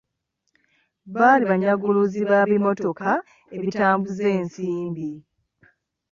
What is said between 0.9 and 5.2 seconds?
Baali banyaguluzi ba bimotoka ebitambuza ensimbi.